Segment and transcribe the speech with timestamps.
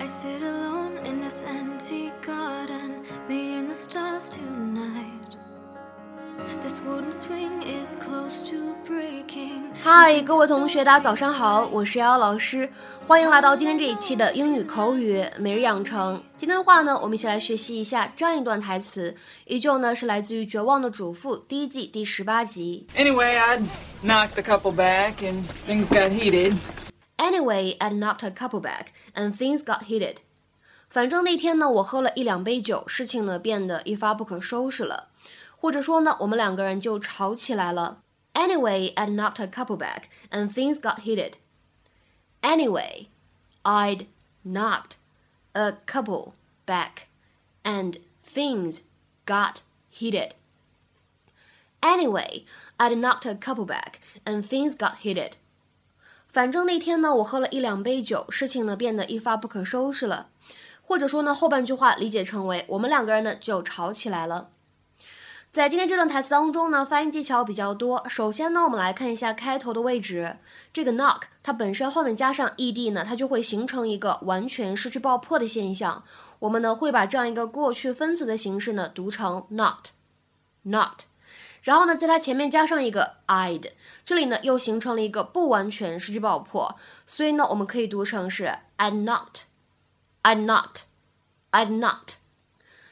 [0.00, 5.36] I sit alone in this empty garden, me and the stars tonight.
[6.60, 9.70] This wooden swing is close to breaking.
[9.82, 12.68] 嗨，各位同学，大家早上好，我是瑶瑶老师，
[13.06, 16.22] 欢迎来到今天这一期的英语口语每日养成。
[16.36, 19.14] 今天的话呢，我们一起来学习一下这样一段台词，
[19.46, 22.86] 依旧呢是来自于《绝望的主妇》第一季第十八集。
[22.96, 23.62] Anyway, I'd
[24.04, 26.56] knocked the couple back and things got heated.
[27.21, 30.17] Anyway, I knocked a couple back and things got heated.
[30.89, 35.09] 反正那天呢，我喝了一两杯酒，事情呢变得一发不可收拾了，
[35.57, 38.03] 或者说呢，我们两个人就吵起来了。
[38.33, 41.33] Anyway, I knocked a couple back and things got heated.
[42.41, 43.07] Anyway,
[43.63, 44.05] I'd
[44.45, 44.97] knocked
[45.53, 46.33] a couple
[46.65, 47.07] back
[47.63, 48.81] and things
[49.25, 50.35] got heated.
[51.81, 52.45] Anyway,
[52.77, 55.37] I'd knocked a couple back and things got heated.
[56.32, 60.28] 反正那天呢，我喝了一两杯酒，事情呢变得一发不可收拾了，
[60.80, 64.48] 或者说呢，后半句话理解成为我们两个人呢就吵起来了。
[65.50, 68.02] 在今天这段台词当中呢，发音技巧比较多。
[68.08, 70.38] 首先呢，我们来看一下开头的位置，
[70.72, 76.02] 这个 knock 它本身后面加上 ed 呢，它就会形成一个完全失去爆破的现象。
[76.38, 81.02] 我们呢会把这样一个过去分词的形式呢读成 not，not，
[81.62, 83.70] 然后呢在它前面加上一个 i'd。
[84.04, 92.14] 这里呢又形成了一个不完全失去爆破，所以呢我们可以读成是 I'd not，I'd not，I'd not，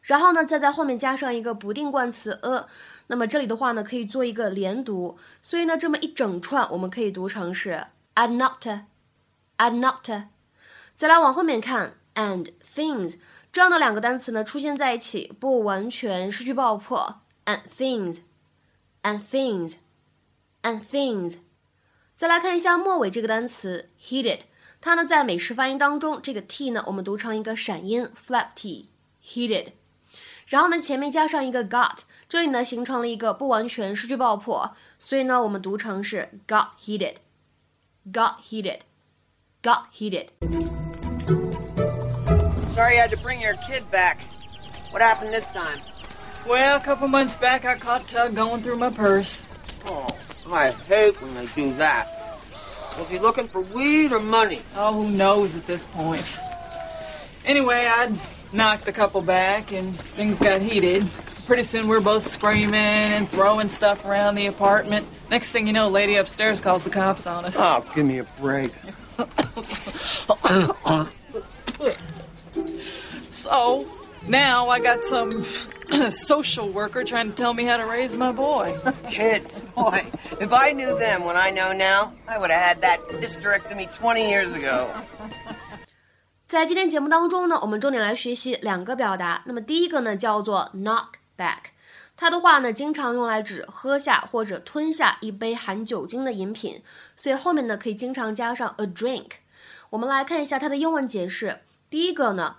[0.00, 2.66] 然后呢再在后面加上一个不定冠词 a，
[3.08, 10.08] 那么这里的话呢可以做一个连读，所以呢这么一整串我们可以读成是 I'd not，I'd not，
[10.94, 13.18] 再来往后面看 and things
[13.52, 18.20] 这样的两个单词呢出现在一起，不完全失去爆破，and things
[19.01, 21.37] things，and things。and things。
[22.15, 24.39] 再来看一下末尾这个单词 heated，
[24.81, 29.73] 它呢在美式发音当中，这个 t 呢我们读成一个闪音 flap t，heated。
[30.47, 40.29] 然后呢前面加上一个 got，这里呢形成了一个不完全失去爆破，所以呢我们读成是 got heated，got heated，got heated。
[42.73, 44.21] Sorry you had to bring your kid back.
[44.91, 45.79] What happened this time?
[46.46, 49.46] Well, a couple months back, I caught Tug going through my purse.
[49.86, 50.06] Oh,
[50.50, 52.08] I hate when they do that.
[52.98, 54.60] Was he looking for weed or money?
[54.76, 56.38] Oh, who knows at this point?
[57.44, 58.18] Anyway, I'd
[58.52, 61.08] knocked the couple back and things got heated.
[61.46, 65.06] Pretty soon we're both screaming and throwing stuff around the apartment.
[65.30, 67.56] Next thing you know, lady upstairs calls the cops on us.
[67.58, 68.72] Oh, give me a break.
[73.28, 73.88] So
[74.28, 75.42] now I got some
[76.10, 78.74] social worker trying to tell me how to raise my boy.
[79.10, 80.04] Kids, boy,
[80.40, 84.28] if I knew them when I know now, I would have had that hysterectomy 20
[84.28, 84.88] years ago.
[86.48, 89.42] 在今天节目当中呢，我们重点来学习两个表达。
[89.46, 91.70] 那么第一个呢叫做 knock back，
[92.14, 96.82] 它的话呢经常用来指喝下或者吞下一杯含酒精的饮品，
[97.16, 99.30] 所以后面呢可以经常加上 a drink。
[99.88, 101.60] 我们来看一下它的英文解释。
[101.88, 102.56] 第一个呢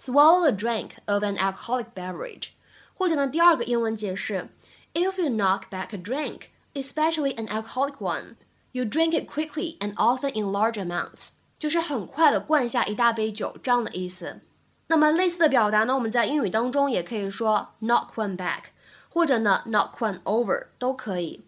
[0.00, 2.48] ，swallow a drink of an alcoholic beverage，
[2.93, 4.49] 或者呢第二个英文解释，
[4.93, 8.35] if you knock back a drink, especially an alcoholic one,
[8.71, 11.29] you drink it quickly and often in large amounts。
[11.57, 14.41] 就是很快的灌下一大杯酒这样的意思。
[14.87, 18.63] 那么类似的表达呢，我们在英语当中也可以说 knock one back，
[19.09, 21.43] 或者呢 knock one over 都可以。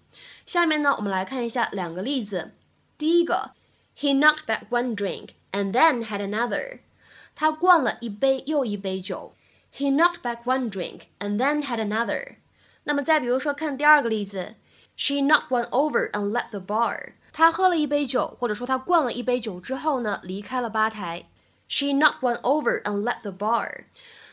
[0.45, 2.51] 下面呢，我们来看一下两个例子。
[2.97, 3.51] 第一个，
[3.97, 6.79] He knocked back one drink and then had another。
[7.33, 9.33] 他灌了一杯又一杯酒。
[9.76, 12.36] He knocked back one drink and then had another。
[12.84, 14.54] 那么再比如说看第二个例子
[14.96, 17.12] ，She knocked one over and left the bar。
[17.30, 21.28] 他喝了一杯酒，或者说他灌了一杯酒之后呢，离开了吧台。
[21.68, 23.84] She knocked one over and left the bar。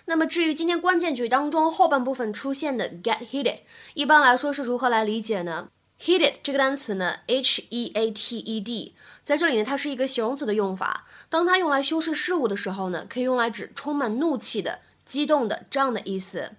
[0.05, 3.59] 那么至于今天关键句当中后半部分出现的 get heated，
[3.95, 5.67] 一般来说是如何来理解呢
[5.99, 8.95] ？heated 这个单词呢，h e a t e d，
[9.25, 11.05] 在这里呢，它是一个形容词的用法。
[11.29, 16.52] 当它用来修饰事物的时候呢，可以用来指充满怒气的、激动的这样的意思。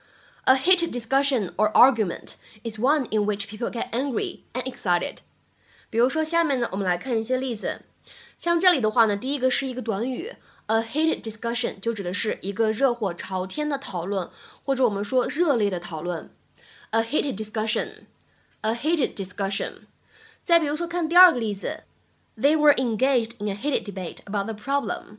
[0.46, 5.18] A heated discussion or argument is one in which people get angry and excited.
[5.90, 7.82] 比如说，下面呢，我们来看一些例子。
[8.38, 10.34] 像这里的话呢，第一个是一个短语，
[10.68, 14.30] a heated discussion 就指的是一个热火朝天的讨论，
[14.64, 16.32] 或者我们说热烈的讨论。
[16.92, 19.82] A heated discussion，a heated discussion。
[20.44, 21.84] 再比如说，看第二个例子，
[22.36, 25.18] They were engaged in a heated debate about the problem。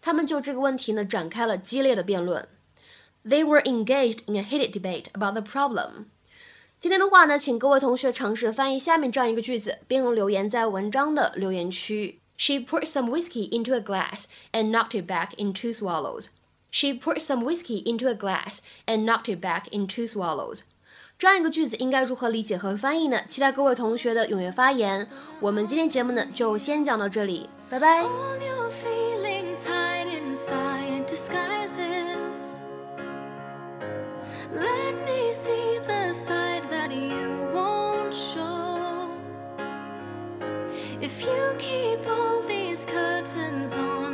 [0.00, 2.48] 他们就这个问题呢展开了激烈的辩论。
[3.26, 6.06] They were engaged in a heated debate about the problem。
[6.80, 12.18] 今天的话呢，请各位同学尝试翻译下面这样一个句子，并留言在文章的留言区。
[12.36, 16.26] She poured some whiskey into a glass and knocked it back in two swallows.
[16.72, 20.62] She poured some whiskey into a glass and knocked it back in two swallows.
[21.16, 23.20] 这样一个句子应该如何理解和翻译呢？
[23.28, 25.08] 期待各位同学的踊跃发言。
[25.38, 28.04] 我们今天节目呢就先讲到这里，拜拜。
[40.99, 44.06] If you keep all these curtains on